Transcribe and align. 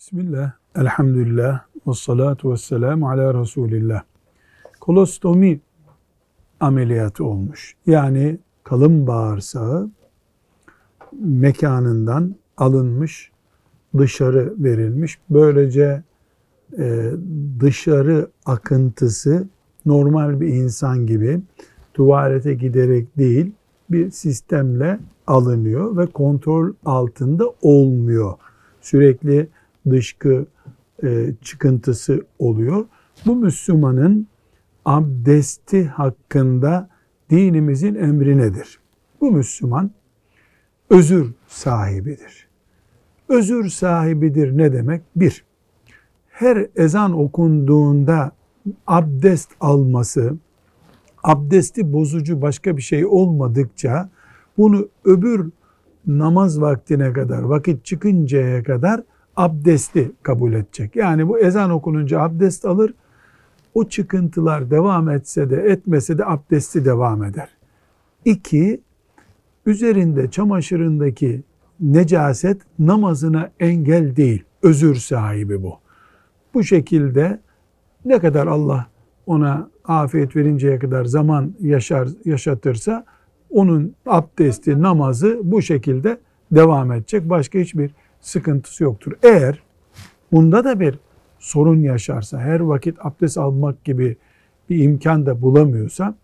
Bismillah, 0.00 0.52
elhamdülillah, 0.76 1.60
ve 1.86 1.92
salatu 1.94 2.52
ve 2.52 2.56
selamu 2.56 3.10
ala 3.10 3.40
Resulillah. 3.40 4.02
Kolostomi 4.80 5.60
ameliyatı 6.60 7.24
olmuş. 7.24 7.76
Yani 7.86 8.38
kalın 8.64 9.06
bağırsağı 9.06 9.90
mekanından 11.12 12.34
alınmış, 12.56 13.30
dışarı 13.98 14.54
verilmiş. 14.58 15.18
Böylece 15.30 16.02
e, 16.78 17.10
dışarı 17.60 18.30
akıntısı 18.46 19.48
normal 19.86 20.40
bir 20.40 20.48
insan 20.48 21.06
gibi 21.06 21.40
tuvalete 21.94 22.54
giderek 22.54 23.18
değil 23.18 23.52
bir 23.90 24.10
sistemle 24.10 25.00
alınıyor 25.26 25.96
ve 25.96 26.06
kontrol 26.06 26.72
altında 26.84 27.44
olmuyor. 27.62 28.34
Sürekli 28.80 29.48
dışkı 29.90 30.46
e, 31.02 31.32
çıkıntısı 31.42 32.26
oluyor. 32.38 32.84
Bu 33.26 33.36
Müslümanın 33.36 34.26
abdesti 34.84 35.86
hakkında 35.86 36.88
dinimizin 37.30 37.94
emri 37.94 38.38
nedir? 38.38 38.78
Bu 39.20 39.32
Müslüman 39.32 39.90
özür 40.90 41.32
sahibidir. 41.48 42.48
Özür 43.28 43.68
sahibidir 43.68 44.58
ne 44.58 44.72
demek? 44.72 45.02
Bir, 45.16 45.44
her 46.28 46.66
ezan 46.76 47.18
okunduğunda 47.18 48.32
abdest 48.86 49.50
alması, 49.60 50.36
abdesti 51.22 51.92
bozucu 51.92 52.42
başka 52.42 52.76
bir 52.76 52.82
şey 52.82 53.06
olmadıkça 53.06 54.10
bunu 54.58 54.88
öbür 55.04 55.50
namaz 56.06 56.60
vaktine 56.60 57.12
kadar, 57.12 57.42
vakit 57.42 57.84
çıkıncaya 57.84 58.62
kadar 58.62 59.02
abdesti 59.40 60.12
kabul 60.22 60.52
edecek. 60.52 60.96
Yani 60.96 61.28
bu 61.28 61.38
ezan 61.38 61.70
okununca 61.70 62.20
abdest 62.20 62.64
alır, 62.64 62.94
o 63.74 63.88
çıkıntılar 63.88 64.70
devam 64.70 65.08
etse 65.08 65.50
de 65.50 65.56
etmese 65.56 66.18
de 66.18 66.26
abdesti 66.26 66.84
devam 66.84 67.24
eder. 67.24 67.48
İki, 68.24 68.80
üzerinde 69.66 70.30
çamaşırındaki 70.30 71.42
necaset 71.80 72.62
namazına 72.78 73.50
engel 73.60 74.16
değil, 74.16 74.44
özür 74.62 74.94
sahibi 74.94 75.62
bu. 75.62 75.78
Bu 76.54 76.64
şekilde 76.64 77.40
ne 78.04 78.18
kadar 78.18 78.46
Allah 78.46 78.86
ona 79.26 79.70
afiyet 79.84 80.36
verinceye 80.36 80.78
kadar 80.78 81.04
zaman 81.04 81.54
yaşar 81.60 82.08
yaşatırsa 82.24 83.04
onun 83.50 83.94
abdesti, 84.06 84.82
namazı 84.82 85.40
bu 85.42 85.62
şekilde 85.62 86.18
devam 86.52 86.92
edecek. 86.92 87.30
Başka 87.30 87.58
hiçbir 87.58 87.90
sıkıntısı 88.20 88.84
yoktur. 88.84 89.12
Eğer 89.22 89.62
bunda 90.32 90.64
da 90.64 90.80
bir 90.80 90.98
sorun 91.38 91.80
yaşarsa, 91.80 92.38
her 92.38 92.60
vakit 92.60 92.96
abdest 93.00 93.38
almak 93.38 93.84
gibi 93.84 94.16
bir 94.70 94.84
imkan 94.84 95.26
da 95.26 95.42
bulamıyorsa, 95.42 96.14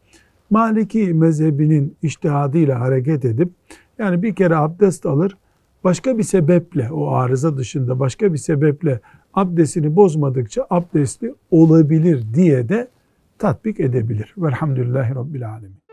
Maliki 0.50 1.14
mezhebinin 1.14 1.96
iştihadıyla 2.02 2.80
hareket 2.80 3.24
edip, 3.24 3.52
yani 3.98 4.22
bir 4.22 4.34
kere 4.34 4.56
abdest 4.56 5.06
alır, 5.06 5.36
başka 5.84 6.18
bir 6.18 6.22
sebeple, 6.22 6.92
o 6.92 7.08
arıza 7.08 7.56
dışında 7.56 8.00
başka 8.00 8.32
bir 8.32 8.38
sebeple 8.38 9.00
abdestini 9.34 9.96
bozmadıkça 9.96 10.66
abdestli 10.70 11.34
olabilir 11.50 12.24
diye 12.34 12.68
de 12.68 12.88
tatbik 13.38 13.80
edebilir. 13.80 14.34
Velhamdülillahi 14.38 15.14
Rabbil 15.14 15.50
Alemin. 15.50 15.85